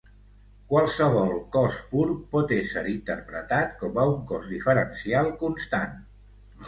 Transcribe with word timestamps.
Qualsevol 0.69 1.33
cos 1.55 1.75
pur 1.91 2.05
pot 2.31 2.53
ésser 2.57 2.83
interpretat 2.93 3.77
com 3.83 4.01
a 4.01 4.07
un 4.15 4.19
cos 4.33 4.49
diferencial 4.55 5.31
constant. 5.45 5.97